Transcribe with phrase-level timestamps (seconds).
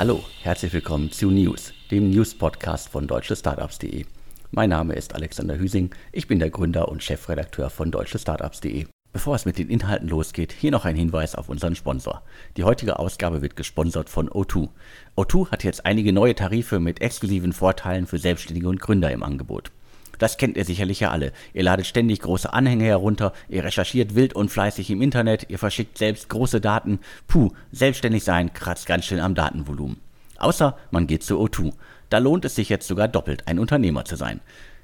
[0.00, 4.06] Hallo, herzlich willkommen zu News, dem News-Podcast von deutschestartups.de.
[4.50, 8.86] Mein Name ist Alexander Hüsing, ich bin der Gründer und Chefredakteur von deutschestartups.de.
[9.12, 12.22] Bevor es mit den Inhalten losgeht, hier noch ein Hinweis auf unseren Sponsor.
[12.56, 14.70] Die heutige Ausgabe wird gesponsert von O2.
[15.18, 19.70] O2 hat jetzt einige neue Tarife mit exklusiven Vorteilen für Selbstständige und Gründer im Angebot.
[20.20, 21.32] Das kennt ihr sicherlich ja alle.
[21.54, 25.96] Ihr ladet ständig große Anhänge herunter, ihr recherchiert wild und fleißig im Internet, ihr verschickt
[25.96, 27.00] selbst große Daten.
[27.26, 29.96] Puh, selbstständig sein kratzt ganz schön am Datenvolumen.
[30.36, 31.72] Außer man geht zu O2.
[32.10, 34.40] Da lohnt es sich jetzt sogar doppelt, ein Unternehmer zu sein.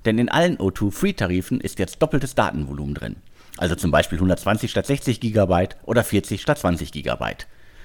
[0.07, 3.17] Denn in allen O2 Free-Tarifen ist jetzt doppeltes Datenvolumen drin.
[3.59, 7.25] Also zum Beispiel 120 statt 60 GB oder 40 statt 20 GB.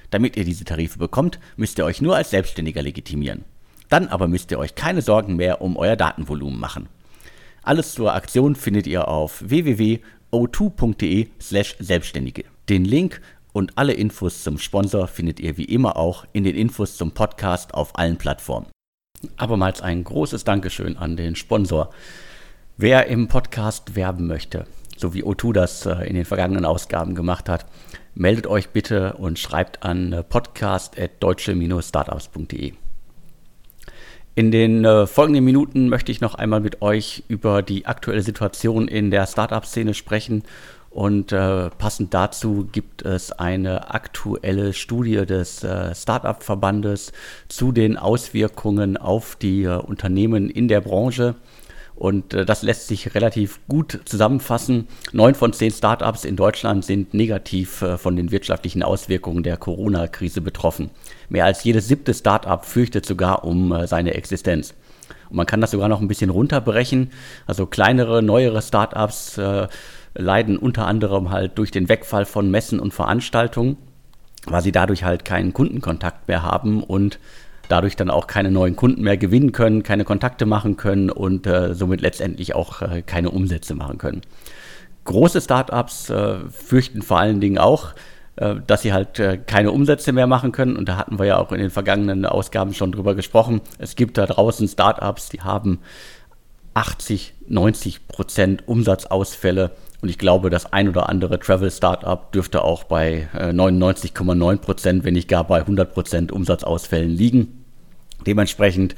[0.10, 3.44] Damit ihr diese Tarife bekommt, müsst ihr euch nur als Selbstständiger legitimieren.
[3.90, 6.88] Dann aber müsst ihr euch keine Sorgen mehr um euer Datenvolumen machen.
[7.64, 12.46] Alles zur Aktion findet ihr auf www.o2.de/selbstständige.
[12.70, 13.22] Den Link
[13.54, 17.76] und alle Infos zum Sponsor findet ihr wie immer auch in den Infos zum Podcast
[17.76, 18.66] auf allen Plattformen.
[19.38, 21.92] Abermals ein großes Dankeschön an den Sponsor.
[22.78, 24.66] Wer im Podcast werben möchte,
[24.98, 27.68] so wie O2 das äh, in den vergangenen Ausgaben gemacht hat,
[28.16, 32.74] meldet euch bitte und schreibt an äh, podcast.deutsche-startups.de.
[34.34, 38.88] In den äh, folgenden Minuten möchte ich noch einmal mit euch über die aktuelle Situation
[38.88, 40.44] in der Startup-Szene sprechen.
[40.90, 47.12] Und äh, passend dazu gibt es eine aktuelle Studie des äh, Startup-Verbandes
[47.50, 51.36] zu den Auswirkungen auf die äh, Unternehmen in der Branche.
[52.02, 54.88] Und äh, das lässt sich relativ gut zusammenfassen.
[55.12, 60.42] Neun von zehn Startups in Deutschland sind negativ äh, von den wirtschaftlichen Auswirkungen der Corona-Krise
[60.42, 60.90] betroffen.
[61.30, 64.74] Mehr als jedes siebte Startup fürchtet sogar um äh, seine Existenz.
[65.30, 67.12] Und man kann das sogar noch ein bisschen runterbrechen.
[67.46, 69.68] Also kleinere, neuere Startups äh,
[70.16, 73.78] leiden unter anderem halt durch den Wegfall von Messen und Veranstaltungen,
[74.48, 77.20] weil sie dadurch halt keinen Kundenkontakt mehr haben und
[77.72, 81.74] dadurch dann auch keine neuen Kunden mehr gewinnen können, keine Kontakte machen können und äh,
[81.74, 84.22] somit letztendlich auch äh, keine Umsätze machen können.
[85.06, 87.94] Große Startups äh, fürchten vor allen Dingen auch,
[88.36, 90.76] äh, dass sie halt äh, keine Umsätze mehr machen können.
[90.76, 93.62] Und da hatten wir ja auch in den vergangenen Ausgaben schon drüber gesprochen.
[93.80, 95.80] Es gibt da draußen Startups, die haben
[96.74, 99.72] 80, 90 Prozent Umsatzausfälle.
[100.02, 105.14] Und ich glaube, das ein oder andere Travel-Startup dürfte auch bei 99,9 äh, Prozent, wenn
[105.14, 107.61] nicht gar bei 100 Prozent Umsatzausfällen liegen.
[108.26, 108.96] Dementsprechend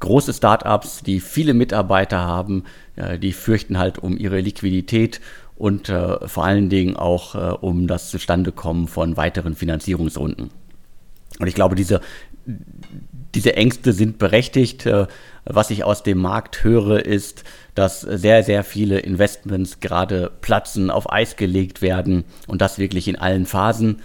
[0.00, 2.64] große Startups, die viele Mitarbeiter haben,
[2.96, 5.20] äh, die fürchten halt um ihre Liquidität
[5.56, 10.50] und äh, vor allen Dingen auch äh, um das Zustandekommen von weiteren Finanzierungsrunden.
[11.38, 12.00] Und ich glaube, diese,
[13.34, 14.86] diese Ängste sind berechtigt.
[15.44, 17.44] Was ich aus dem Markt höre, ist,
[17.74, 23.16] dass sehr, sehr viele Investments gerade platzen, auf Eis gelegt werden und das wirklich in
[23.16, 24.00] allen Phasen.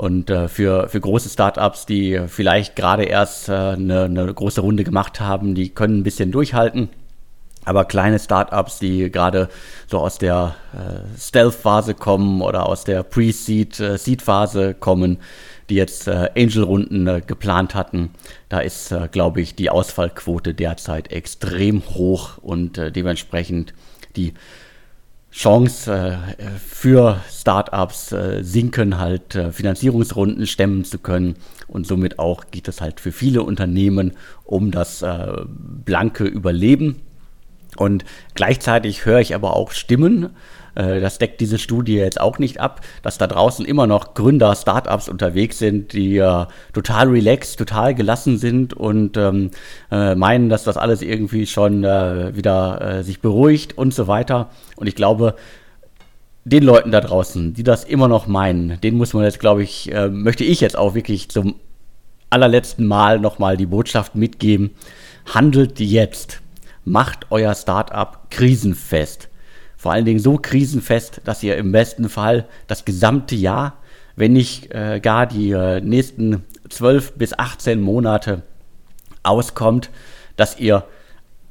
[0.00, 4.82] Und äh, für, für große Startups, die vielleicht gerade erst äh, eine, eine große Runde
[4.82, 6.88] gemacht haben, die können ein bisschen durchhalten.
[7.66, 9.50] Aber kleine Startups, die gerade
[9.88, 15.18] so aus der äh, Stealth-Phase kommen oder aus der Pre-Seed-Seed-Phase äh, kommen,
[15.68, 18.08] die jetzt äh, Angel-Runden äh, geplant hatten,
[18.48, 23.74] da ist, äh, glaube ich, die Ausfallquote derzeit extrem hoch und äh, dementsprechend
[24.16, 24.32] die
[25.32, 31.36] Chance äh, für Startups äh, sinken, halt äh, Finanzierungsrunden stemmen zu können.
[31.68, 34.12] Und somit auch geht es halt für viele Unternehmen
[34.44, 35.04] um das
[35.46, 36.96] blanke Überleben.
[37.80, 38.04] Und
[38.34, 40.36] gleichzeitig höre ich aber auch Stimmen,
[40.74, 44.54] äh, das deckt diese Studie jetzt auch nicht ab, dass da draußen immer noch Gründer,
[44.54, 49.50] Startups unterwegs sind, die äh, total relaxed, total gelassen sind und ähm,
[49.90, 54.50] äh, meinen, dass das alles irgendwie schon äh, wieder äh, sich beruhigt und so weiter.
[54.76, 55.36] Und ich glaube,
[56.44, 59.90] den Leuten da draußen, die das immer noch meinen, den muss man jetzt, glaube ich,
[59.90, 61.54] äh, möchte ich jetzt auch wirklich zum
[62.28, 64.72] allerletzten Mal nochmal die Botschaft mitgeben.
[65.32, 66.42] Handelt jetzt.
[66.84, 69.30] Macht euer Startup krisenfest
[69.80, 73.78] vor allen Dingen so krisenfest, dass ihr im besten Fall das gesamte Jahr,
[74.14, 78.42] wenn nicht äh, gar die äh, nächsten 12 bis 18 Monate
[79.22, 79.88] auskommt,
[80.36, 80.84] dass ihr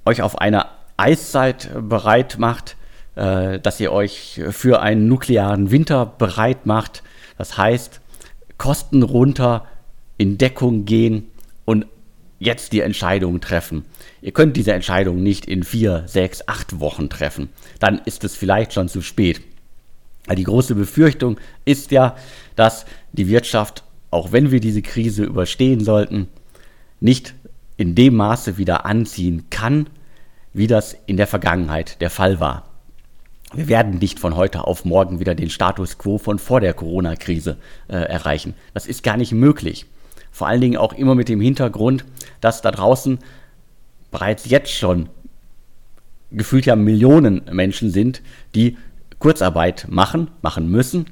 [0.06, 2.76] euch auf eine Eiszeit bereit macht,
[3.16, 7.02] äh, dass ihr euch für einen nuklearen Winter bereit macht.
[7.40, 8.00] Das heißt,
[8.60, 9.66] Kosten runter,
[10.20, 11.31] in Deckung gehen
[11.66, 11.88] und
[12.38, 13.86] jetzt die Entscheidung treffen.
[14.21, 17.50] Ihr könnt diese Entscheidung nicht in vier, sechs, acht Wochen treffen.
[17.80, 19.42] Dann ist es vielleicht schon zu spät.
[20.36, 22.16] Die große Befürchtung ist ja,
[22.56, 26.27] dass die Wirtschaft, auch wenn wir diese Krise überstehen sollten,
[27.00, 27.33] nicht
[27.77, 29.88] in dem Maße wieder anziehen kann,
[30.54, 32.69] wie das in der Vergangenheit der Fall war.
[33.54, 37.57] Wir werden nicht von heute auf morgen wieder den Status quo von vor der Corona-Krise
[37.88, 38.54] äh, erreichen.
[38.74, 39.88] Das ist gar nicht möglich.
[40.31, 42.06] Vor allen Dingen auch immer mit dem Hintergrund,
[42.42, 43.18] dass da draußen
[44.11, 45.09] bereits jetzt schon
[46.31, 48.21] gefühlt ja Millionen Menschen sind,
[48.56, 48.77] die
[49.19, 51.06] Kurzarbeit machen, machen müssen.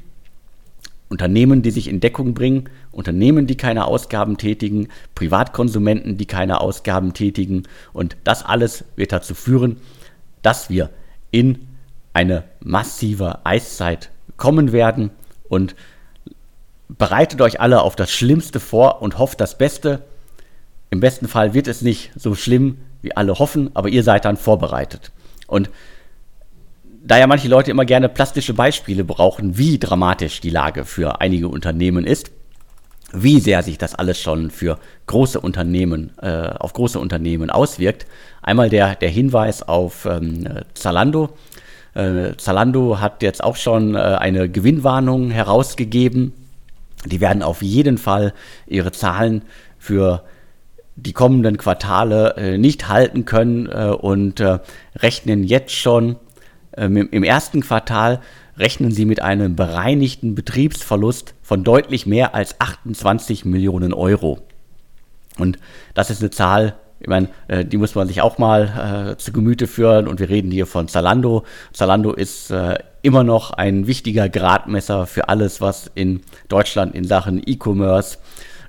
[1.10, 7.14] Unternehmen, die sich in Deckung bringen, Unternehmen, die keine Ausgaben tätigen, Privatkonsumenten, die keine Ausgaben
[7.14, 7.64] tätigen.
[7.94, 9.78] Und das alles wird dazu führen,
[10.42, 10.90] dass wir
[11.32, 11.68] in
[12.12, 15.12] eine massive Eiszeit kommen werden.
[15.48, 15.76] Und
[16.90, 20.04] bereitet euch alle auf das Schlimmste vor und hofft das Beste.
[20.90, 24.38] Im besten Fall wird es nicht so schlimm, wie alle hoffen, aber ihr seid dann
[24.38, 25.12] vorbereitet.
[25.48, 25.70] Und
[27.04, 31.48] da ja manche Leute immer gerne plastische Beispiele brauchen, wie dramatisch die Lage für einige
[31.48, 32.32] Unternehmen ist,
[33.14, 38.06] wie sehr sich das alles schon für große Unternehmen, äh, auf große Unternehmen auswirkt.
[38.42, 41.30] Einmal der, der Hinweis auf ähm, Zalando.
[41.94, 46.34] Äh, Zalando hat jetzt auch schon äh, eine Gewinnwarnung herausgegeben.
[47.06, 48.34] Die werden auf jeden Fall
[48.66, 49.44] ihre Zahlen
[49.80, 50.24] für
[50.98, 54.60] die kommenden Quartale äh, nicht halten können äh, und äh,
[54.96, 56.18] rechnen jetzt schon
[56.76, 58.20] ähm, im, ersten Quartal
[58.58, 64.40] rechnen sie mit einem bereinigten Betriebsverlust von deutlich mehr als 28 Millionen Euro.
[65.38, 65.60] Und
[65.94, 69.32] das ist eine Zahl, ich meine, äh, die muss man sich auch mal äh, zu
[69.32, 70.08] Gemüte führen.
[70.08, 71.44] Und wir reden hier von Zalando.
[71.72, 77.40] Zalando ist äh, immer noch ein wichtiger Gradmesser für alles, was in Deutschland in Sachen
[77.46, 78.18] E-Commerce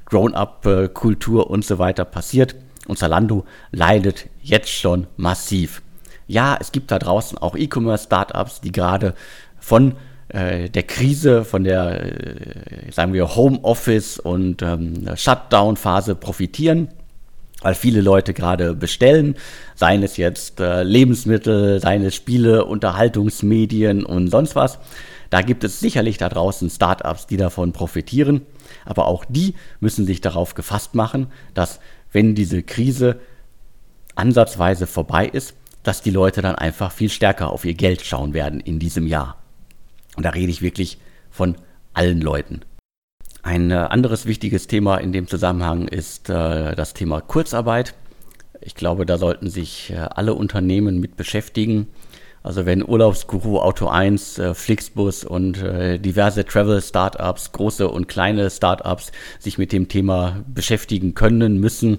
[0.08, 2.56] Grown-up-Kultur und so weiter passiert.
[2.86, 5.82] Und Zalando leidet jetzt schon massiv.
[6.26, 9.14] Ja, es gibt da draußen auch E-Commerce-Startups, die gerade
[9.58, 9.94] von
[10.28, 16.88] äh, der Krise, von der, äh, sagen wir, Homeoffice und ähm, Shutdown-Phase profitieren,
[17.62, 19.36] weil viele Leute gerade bestellen,
[19.74, 24.78] seien es jetzt äh, Lebensmittel, seien es Spiele, Unterhaltungsmedien und sonst was.
[25.30, 28.42] Da gibt es sicherlich da draußen Startups, die davon profitieren.
[28.84, 31.80] Aber auch die müssen sich darauf gefasst machen, dass
[32.12, 33.20] wenn diese Krise
[34.14, 38.60] ansatzweise vorbei ist, dass die Leute dann einfach viel stärker auf ihr Geld schauen werden
[38.60, 39.38] in diesem Jahr.
[40.16, 40.98] Und da rede ich wirklich
[41.30, 41.56] von
[41.94, 42.62] allen Leuten.
[43.42, 47.94] Ein äh, anderes wichtiges Thema in dem Zusammenhang ist äh, das Thema Kurzarbeit.
[48.60, 51.86] Ich glaube, da sollten sich äh, alle Unternehmen mit beschäftigen.
[52.42, 59.12] Also wenn Urlaubsguru Auto 1, äh, Flixbus und äh, diverse Travel-Startups, große und kleine Startups
[59.38, 61.98] sich mit dem Thema beschäftigen können, müssen,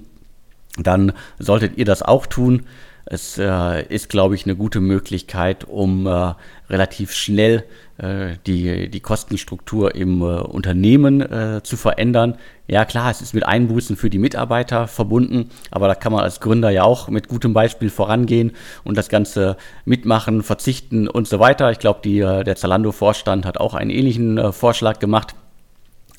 [0.77, 2.63] dann solltet ihr das auch tun.
[3.05, 6.33] Es äh, ist, glaube ich, eine gute Möglichkeit, um äh,
[6.69, 7.63] relativ schnell
[7.97, 12.37] äh, die, die Kostenstruktur im äh, Unternehmen äh, zu verändern.
[12.67, 16.39] Ja klar, es ist mit Einbußen für die Mitarbeiter verbunden, aber da kann man als
[16.39, 18.51] Gründer ja auch mit gutem Beispiel vorangehen
[18.85, 21.71] und das Ganze mitmachen, verzichten und so weiter.
[21.71, 25.35] Ich glaube, äh, der Zalando-Vorstand hat auch einen ähnlichen Vorschlag gemacht.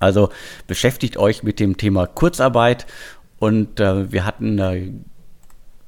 [0.01, 0.29] Also
[0.67, 2.87] beschäftigt euch mit dem Thema Kurzarbeit
[3.39, 5.05] und wir hatten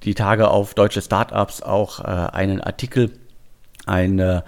[0.05, 3.11] die Tage auf deutsche Startups auch äh, einen Artikel,
[3.87, 4.43] ein äh,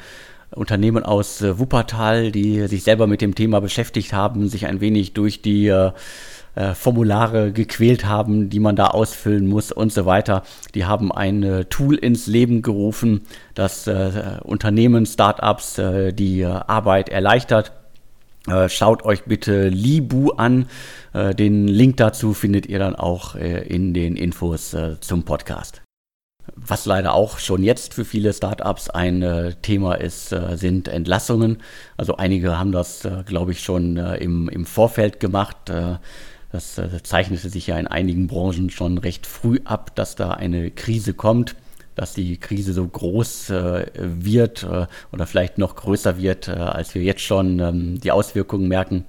[0.55, 5.15] Unternehmen aus äh, Wuppertal, die sich selber mit dem Thema beschäftigt haben, sich ein wenig
[5.15, 5.93] durch die äh,
[6.55, 10.43] äh, Formulare gequält haben, die man da ausfüllen muss und so weiter.
[10.75, 13.23] Die haben ein äh, Tool ins Leben gerufen,
[13.55, 13.89] das
[14.43, 15.81] Unternehmen, Startups
[16.13, 17.73] die Arbeit erleichtert
[18.69, 20.67] schaut euch bitte Libu an.
[21.13, 25.83] Äh, den Link dazu findet ihr dann auch äh, in den Infos zum Podcast.
[26.55, 31.63] Was leider auch schon jetzt für viele Startups ein Thema ist, sind Entlassungen.
[31.97, 35.57] Also einige haben das, glaube ich, schon im, im Vorfeld gemacht.
[36.53, 41.15] das zeichnete sich ja in einigen Branchen schon recht früh ab, dass da eine Krise
[41.15, 41.57] kommt
[41.95, 46.95] dass die Krise so groß äh, wird äh, oder vielleicht noch größer wird, äh, als
[46.95, 49.05] wir jetzt schon ähm, die Auswirkungen merken.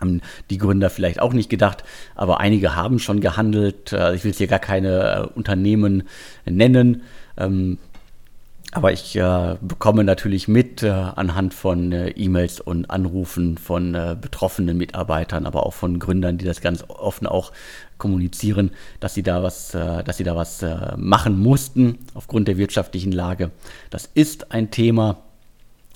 [0.00, 0.20] Haben
[0.50, 3.92] die Gründer vielleicht auch nicht gedacht, aber einige haben schon gehandelt.
[3.92, 6.04] Äh, ich will jetzt hier gar keine äh, Unternehmen
[6.44, 7.02] nennen.
[7.36, 7.78] Ähm,
[8.72, 14.16] aber ich äh, bekomme natürlich mit äh, anhand von äh, E-Mails und Anrufen von äh,
[14.20, 17.52] betroffenen Mitarbeitern, aber auch von Gründern, die das ganz offen auch
[17.98, 22.56] kommunizieren, dass sie da was, äh, dass sie da was äh, machen mussten aufgrund der
[22.56, 23.50] wirtschaftlichen Lage.
[23.90, 25.18] Das ist ein Thema.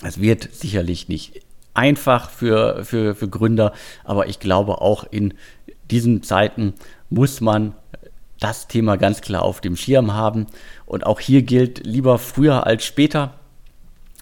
[0.03, 1.41] Es wird sicherlich nicht
[1.73, 5.33] einfach für, für, für Gründer, aber ich glaube auch in
[5.89, 6.73] diesen Zeiten
[7.09, 7.73] muss man
[8.39, 10.47] das Thema ganz klar auf dem Schirm haben.
[10.85, 13.35] Und auch hier gilt lieber früher als später.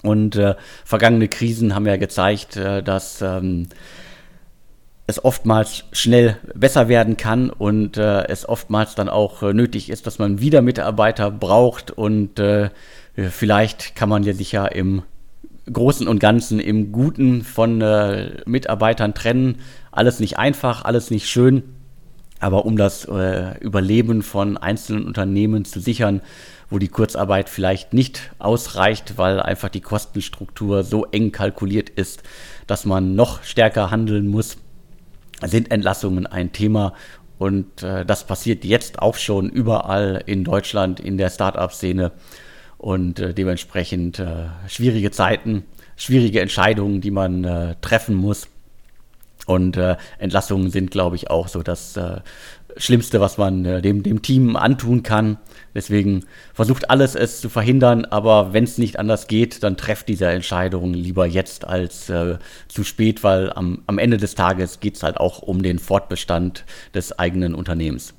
[0.02, 0.56] Und äh,
[0.86, 3.68] vergangene Krisen haben ja gezeigt, äh, dass ähm,
[5.10, 10.06] es oftmals schnell besser werden kann und äh, es oftmals dann auch äh, nötig ist,
[10.06, 12.70] dass man wieder Mitarbeiter braucht und äh,
[13.16, 15.02] vielleicht kann man ja sich ja im
[15.72, 19.58] Großen und Ganzen im Guten von äh, Mitarbeitern trennen.
[19.92, 21.64] Alles nicht einfach, alles nicht schön,
[22.40, 26.22] Aber um das äh, Überleben von einzelnen Unternehmen zu sichern,
[26.70, 32.24] wo die Kurzarbeit vielleicht nicht ausreicht, weil einfach die Kostenstruktur so eng kalkuliert ist,
[32.68, 34.58] dass man noch stärker handeln muss,
[35.48, 36.94] sind Entlassungen ein Thema.
[37.38, 42.12] Und äh, das passiert jetzt auch schon überall in Deutschland in der Start-up-Szene.
[42.78, 45.64] Und äh, dementsprechend äh, schwierige Zeiten,
[45.96, 48.48] schwierige Entscheidungen, die man äh, treffen muss.
[49.46, 52.22] Und äh, Entlassungen sind, glaube ich, auch so das äh,
[52.78, 55.38] Schlimmste, was man äh, dem, dem Team antun kann.
[55.76, 60.28] Deswegen versucht alles es zu verhindern, aber wenn es nicht anders geht, dann trefft diese
[60.28, 65.04] Entscheidung lieber jetzt als äh, zu spät, weil am, am Ende des Tages geht es
[65.04, 68.14] halt auch um den Fortbestand des eigenen Unternehmens.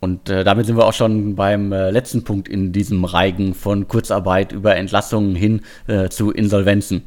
[0.00, 3.86] Und äh, damit sind wir auch schon beim äh, letzten Punkt in diesem Reigen von
[3.86, 7.04] Kurzarbeit über Entlassungen hin äh, zu Insolvenzen.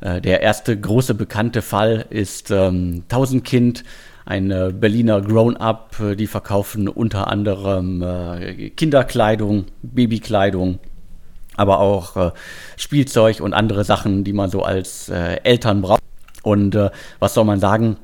[0.00, 3.84] Äh, der erste große bekannte Fall ist ähm, Tausendkind,
[4.30, 5.96] ein äh, Berliner Grown-up.
[6.00, 8.04] Äh, die verkaufen unter anderem
[8.76, 10.78] Kinderkleidung, Babykleidung,
[11.56, 12.32] aber auch
[12.76, 16.00] Spielzeug und andere Sachen, die man so als Eltern braucht.
[16.42, 16.78] Und
[17.18, 17.96] was soll man sagen?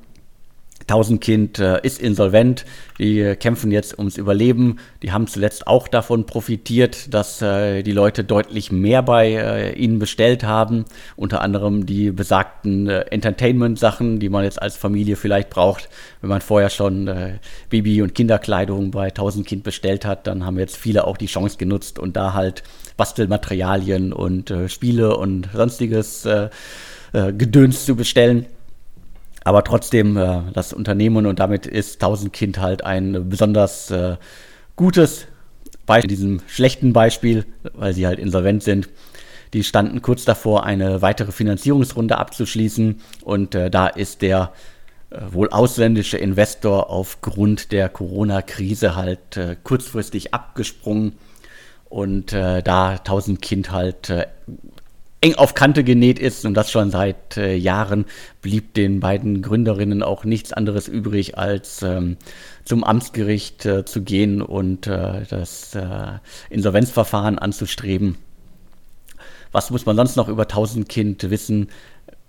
[0.86, 2.64] Tausendkind äh, ist insolvent,
[2.98, 4.78] die äh, kämpfen jetzt ums Überleben.
[5.02, 9.98] Die haben zuletzt auch davon profitiert, dass äh, die Leute deutlich mehr bei äh, ihnen
[9.98, 10.84] bestellt haben.
[11.16, 15.88] Unter anderem die besagten äh, Entertainment-Sachen, die man jetzt als Familie vielleicht braucht.
[16.20, 17.10] Wenn man vorher schon
[17.70, 21.98] Baby- und Kinderkleidung bei Tausendkind bestellt hat, dann haben jetzt viele auch die Chance genutzt
[21.98, 22.62] und da halt
[22.96, 26.26] Bastelmaterialien und Spiele und sonstiges
[27.12, 28.46] Gedöns zu bestellen.
[29.46, 34.16] Aber trotzdem, äh, das Unternehmen und damit ist Tausendkind halt ein besonders äh,
[34.74, 35.28] gutes
[35.86, 38.88] Beispiel, in diesem schlechten Beispiel, weil sie halt insolvent sind.
[39.52, 44.52] Die standen kurz davor, eine weitere Finanzierungsrunde abzuschließen und äh, da ist der
[45.10, 51.12] äh, wohl ausländische Investor aufgrund der Corona-Krise halt äh, kurzfristig abgesprungen
[51.88, 54.10] und äh, da Tausendkind halt
[55.26, 58.04] eng auf Kante genäht ist und das schon seit äh, Jahren,
[58.42, 62.16] blieb den beiden Gründerinnen auch nichts anderes übrig, als ähm,
[62.64, 66.18] zum Amtsgericht äh, zu gehen und äh, das äh,
[66.48, 68.16] Insolvenzverfahren anzustreben.
[69.50, 71.70] Was muss man sonst noch über Tausendkind wissen?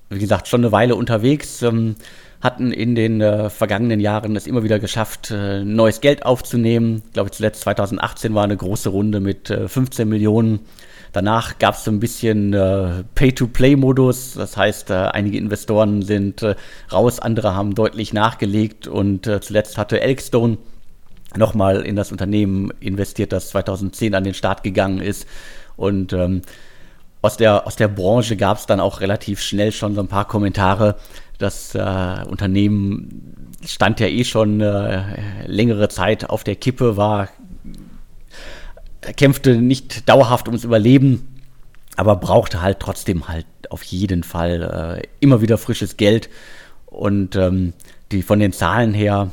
[0.09, 1.97] Wie gesagt, schon eine Weile unterwegs, ähm,
[2.41, 7.03] hatten in den äh, vergangenen Jahren es immer wieder geschafft, äh, neues Geld aufzunehmen.
[7.05, 10.61] Ich glaube, zuletzt 2018 war eine große Runde mit 15 Millionen
[11.13, 14.33] Danach gab es so ein bisschen äh, Pay-to-Play-Modus.
[14.33, 16.55] Das heißt, äh, einige Investoren sind äh,
[16.91, 20.57] raus, andere haben deutlich nachgelegt und äh, zuletzt hatte Elkstone
[21.35, 25.27] nochmal in das Unternehmen investiert, das 2010 an den Start gegangen ist.
[25.75, 26.41] Und ähm,
[27.21, 30.27] aus, der, aus der Branche gab es dann auch relativ schnell schon so ein paar
[30.27, 30.95] Kommentare.
[31.37, 35.03] Das äh, Unternehmen stand ja eh schon äh,
[35.45, 37.29] längere Zeit auf der Kippe, war
[39.07, 41.41] er kämpfte nicht dauerhaft ums Überleben,
[41.95, 46.29] aber brauchte halt trotzdem halt auf jeden Fall äh, immer wieder frisches Geld.
[46.85, 47.71] Und ähm,
[48.11, 49.31] die von den Zahlen her,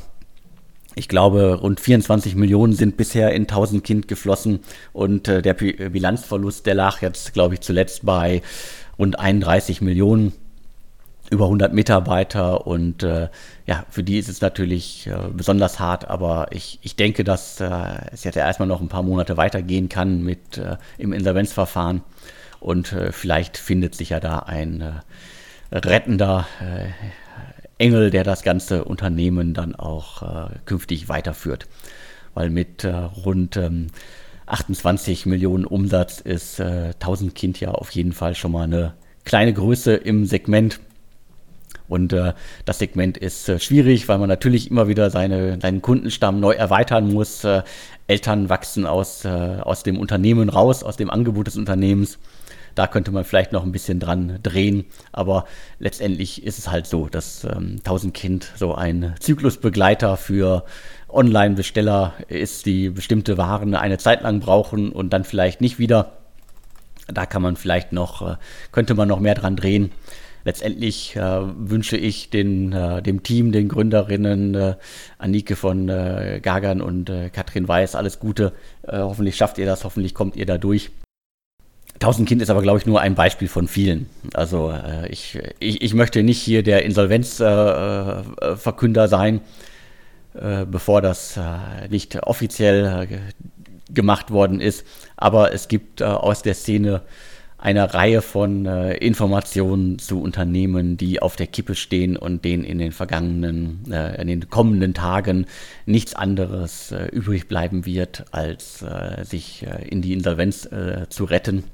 [0.95, 4.61] ich glaube, rund 24 Millionen sind bisher in 1000 Kind geflossen
[4.93, 8.43] und äh, der Bilanzverlust, der lag jetzt, glaube ich, zuletzt bei
[8.97, 10.33] rund 31 Millionen
[11.35, 13.29] über 100 Mitarbeiter und äh,
[13.67, 17.71] ja, für die ist es natürlich äh, besonders hart, aber ich, ich denke, dass äh,
[18.13, 22.03] es jetzt erstmal noch ein paar Monate weitergehen kann mit äh, im Insolvenzverfahren
[22.61, 26.47] und äh, vielleicht findet sich ja da ein äh, rettender
[27.79, 31.67] Engel, der das ganze Unternehmen dann auch künftig weiterführt,
[32.35, 33.89] weil mit rund ähm,
[34.47, 39.95] 28 Millionen Umsatz ist 1000 Kind ja auf jeden Fall schon mal eine kleine Größe
[39.95, 40.79] im Segment
[41.89, 42.33] und äh,
[42.65, 47.13] das Segment ist äh, schwierig, weil man natürlich immer wieder seine, seinen Kundenstamm neu erweitern
[47.13, 47.45] muss.
[47.45, 47.63] Äh,
[48.07, 52.19] Eltern wachsen aus, äh, aus dem Unternehmen raus, aus dem Angebot des Unternehmens.
[52.75, 55.45] Da könnte man vielleicht noch ein bisschen dran drehen, aber
[55.79, 60.65] letztendlich ist es halt so, dass ähm, 1000 Kind so ein Zyklusbegleiter für
[61.09, 66.13] Online-Besteller ist, die bestimmte Waren eine Zeit lang brauchen und dann vielleicht nicht wieder.
[67.07, 68.37] Da kann man vielleicht noch, äh,
[68.73, 69.93] könnte man noch mehr dran drehen
[70.45, 74.75] letztendlich äh, wünsche ich den, äh, dem Team, den Gründerinnen, äh,
[75.19, 78.53] Anike von äh, Gagan und äh, Katrin Weiß alles Gute.
[78.83, 80.91] Äh, hoffentlich schafft ihr das, hoffentlich kommt ihr da durch.
[81.99, 84.11] Tausend Kind ist aber, glaube ich, nur ein Beispiel von vielen.
[84.35, 89.41] Also äh, ich, ich, ich möchte nicht hier der Insolvenzverkünder äh, sein,
[90.69, 91.39] bevor das
[91.91, 93.07] nicht offiziell
[93.89, 94.85] gemacht worden ist.
[95.17, 97.03] Aber es gibt aus der Szene
[97.65, 102.77] eine Reihe von äh, Informationen zu Unternehmen, die auf der Kippe stehen und denen in
[102.77, 105.47] den vergangenen, äh, in den kommenden Tagen
[105.87, 111.25] nichts anderes äh, übrig bleiben wird, als äh, sich äh, in die Insolvenz äh, zu
[111.25, 111.65] retten.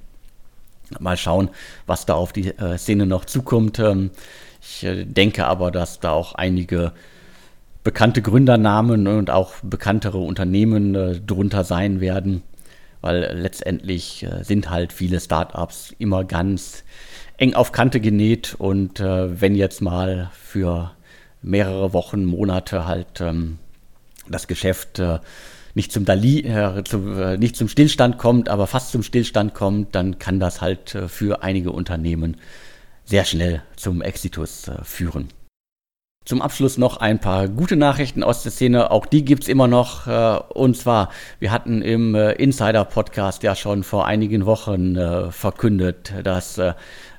[1.01, 1.51] Mal schauen,
[1.87, 3.81] was da auf die Szene noch zukommt.
[3.81, 4.11] Ähm,
[4.63, 6.93] ich denke aber, dass da auch einige
[7.83, 12.43] bekannte Gründernamen und auch bekanntere Unternehmen drunter sein werden
[13.01, 16.85] weil letztendlich äh, sind halt viele Startups immer ganz
[17.37, 20.93] eng auf Kante genäht und äh, wenn jetzt mal für
[21.43, 23.59] mehrere Wochen, Monate halt ähm,
[24.29, 25.19] das Geschäft äh,
[25.75, 29.95] nicht zum Dali, äh, zu, äh, nicht zum Stillstand kommt, aber fast zum Stillstand kommt,
[29.95, 32.37] dann kann das halt äh, für einige Unternehmen
[33.05, 35.29] sehr schnell zum Exitus führen.
[36.31, 38.93] Zum Abschluss noch ein paar gute Nachrichten aus der Szene.
[38.93, 40.07] Auch die gibt es immer noch.
[40.07, 41.09] Äh, und zwar,
[41.41, 46.61] wir hatten im äh, Insider-Podcast ja schon vor einigen Wochen äh, verkündet, dass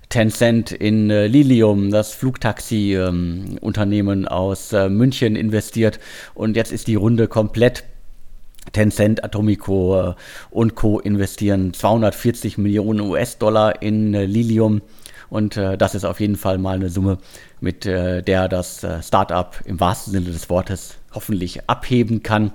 [0.08, 6.00] Tencent in Lilium, das Flugtaxi-Unternehmen aus München, investiert.
[6.34, 7.84] Und jetzt ist die Runde komplett.
[8.72, 10.16] Tencent, Atomico
[10.52, 11.00] und Co.
[11.00, 14.82] investieren 240 Millionen US-Dollar in Lilium.
[15.30, 17.20] Und das ist auf jeden Fall mal eine Summe,
[17.62, 22.52] mit äh, der das äh, Startup im wahrsten Sinne des Wortes hoffentlich abheben kann.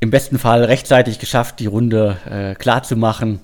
[0.00, 3.40] Im besten Fall rechtzeitig geschafft, die Runde äh, klar zu machen.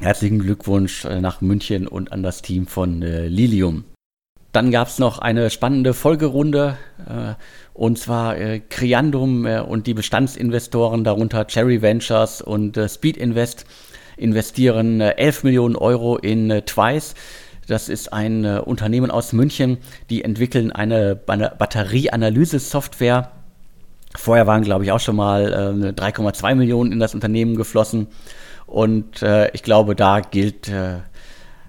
[0.00, 3.84] Herzlichen Glückwunsch äh, nach München und an das Team von äh, Lilium.
[4.52, 7.34] Dann gab es noch eine spannende Folgerunde, äh,
[7.72, 13.66] und zwar äh, Creandum und die Bestandsinvestoren, darunter Cherry Ventures und Speed Invest,
[14.16, 17.14] investieren 11 äh, Millionen Euro in Twice.
[17.66, 19.78] Das ist ein äh, Unternehmen aus München,
[20.10, 23.30] die entwickeln eine, eine Batterieanalyse-Software.
[24.16, 28.06] Vorher waren, glaube ich, auch schon mal 3,2 Millionen in das Unternehmen geflossen.
[28.66, 30.70] Und ich glaube, da gilt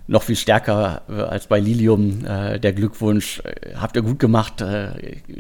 [0.06, 3.42] noch viel stärker als bei Lilium der Glückwunsch.
[3.76, 4.64] habt ihr gut gemacht.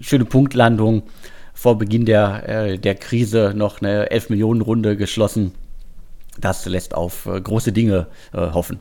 [0.01, 1.03] schöne Punktlandung.
[1.53, 5.51] Vor Beginn der, der Krise noch eine 11 Millionen Runde geschlossen
[6.37, 8.79] das lässt auf äh, große Dinge äh, hoffen.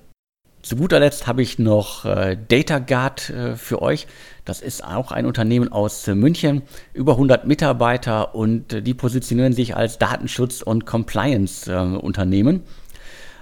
[0.65, 4.07] Zu guter Letzt habe ich noch äh, DataGuard äh, für euch.
[4.47, 6.63] Das ist auch ein Unternehmen aus äh, München,
[6.95, 12.63] über 100 Mitarbeiter und äh, die positionieren sich als Datenschutz- und Compliance-Unternehmen.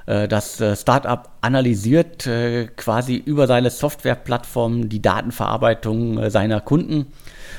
[0.07, 2.29] Äh, das äh, Startup analysiert
[2.77, 7.07] quasi über seine Softwareplattform die Datenverarbeitung seiner Kunden.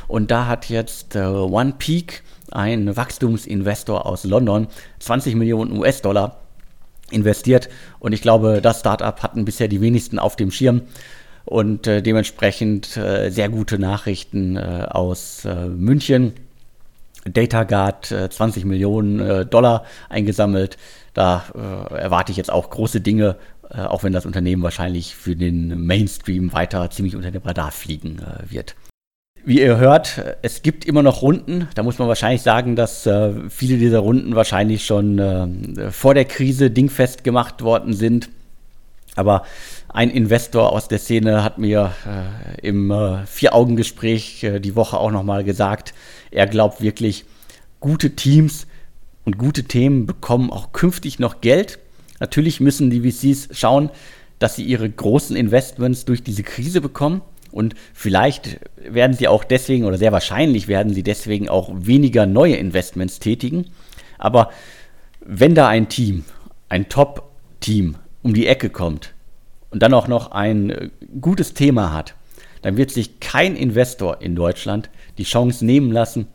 [0.10, 4.67] Und da hat jetzt OnePeak, ein Wachstumsinvestor aus London,
[4.99, 6.43] 20 Millionen US-Dollar
[7.13, 7.69] investiert.
[7.99, 10.82] Und ich glaube, das Startup hatten bisher die wenigsten auf dem Schirm
[11.45, 16.34] und äh, dementsprechend äh, sehr gute Nachrichten äh, aus äh, München.
[17.26, 20.78] DataGuard 20 äh, Millionen äh, Dollar eingesammelt.
[21.13, 21.43] Da
[21.91, 23.36] erwarte ich jetzt auch große Dinge,
[23.69, 28.73] auch wenn das Unternehmen wahrscheinlich für den Mainstream weiter ziemlich unter dem Radar fliegen wird.
[29.46, 31.68] Wie ihr hört, es gibt immer noch Runden.
[31.76, 36.24] Da muss man wahrscheinlich sagen, dass äh, viele dieser Runden wahrscheinlich schon äh, vor der
[36.24, 38.30] Krise dingfest gemacht worden sind.
[39.16, 39.44] Aber
[39.90, 45.12] ein Investor aus der Szene hat mir äh, im äh, Vier-Augen-Gespräch äh, die Woche auch
[45.12, 45.94] nochmal gesagt,
[46.32, 47.26] er glaubt wirklich,
[47.82, 48.66] gute Teams
[49.26, 51.80] und gute Themen bekommen auch künftig noch Geld.
[52.22, 53.90] Natürlich müssen die VCs schauen,
[54.40, 57.22] dass sie ihre großen Investments durch diese Krise bekommen.
[57.54, 62.56] Und vielleicht werden sie auch deswegen, oder sehr wahrscheinlich werden sie deswegen auch weniger neue
[62.56, 63.68] Investments tätigen.
[64.18, 64.50] Aber
[65.24, 66.26] wenn da ein Team,
[66.68, 69.13] ein Top-Team um die Ecke kommt
[69.70, 70.89] und dann auch noch ein äh,
[71.22, 72.16] gutes Thema hat,
[72.63, 76.28] dann wird sich kein Investor in Deutschland die Chance nehmen lassen,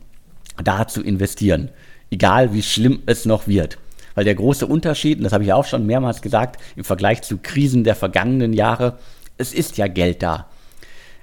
[0.63, 1.69] da zu investieren.
[2.11, 3.77] Egal wie schlimm es noch wird.
[4.15, 7.37] Weil der große Unterschied, und das habe ich auch schon mehrmals gesagt, im Vergleich zu
[7.37, 8.97] Krisen der vergangenen Jahre,
[9.37, 10.48] es ist ja Geld da.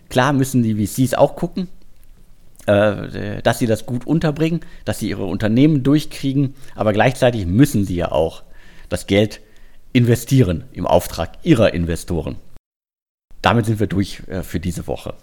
[0.09, 1.69] Klar müssen die VCs auch gucken,
[2.67, 7.97] äh, dass sie das gut unterbringen, dass sie ihre Unternehmen durchkriegen, aber gleichzeitig müssen sie
[7.97, 8.43] ja auch
[8.89, 9.41] das Geld
[9.93, 12.37] investieren im Auftrag ihrer Investoren.
[13.43, 15.15] Damit sind wir durch äh, für diese Woche.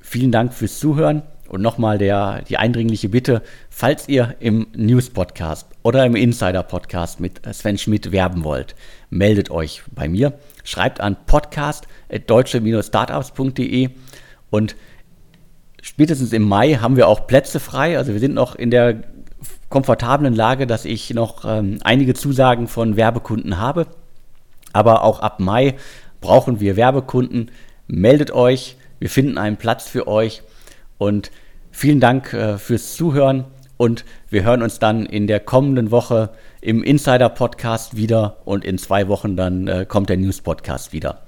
[0.00, 6.14] Vielen Dank fürs Zuhören und nochmal die eindringliche Bitte, falls ihr im News-Podcast oder im
[6.14, 8.76] Insider-Podcast mit Sven Schmidt werben wollt,
[9.10, 13.90] meldet euch bei mir, schreibt an podcast.deutsche-startups.de
[14.50, 14.76] und
[15.82, 17.96] spätestens im Mai haben wir auch Plätze frei.
[17.96, 19.02] Also wir sind noch in der
[19.68, 23.86] komfortablen Lage, dass ich noch ähm, einige Zusagen von Werbekunden habe.
[24.72, 25.76] Aber auch ab Mai
[26.20, 27.50] brauchen wir Werbekunden.
[27.86, 30.42] Meldet euch, wir finden einen Platz für euch.
[30.98, 31.30] Und
[31.70, 36.82] vielen Dank äh, fürs Zuhören und wir hören uns dann in der kommenden Woche im
[36.82, 41.22] Insider-Podcast wieder und in zwei Wochen dann äh, kommt der News-Podcast wieder.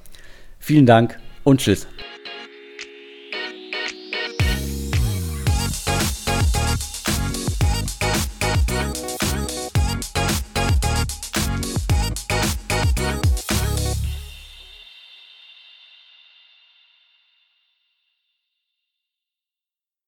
[0.59, 1.87] Vielen Dank und tschüss.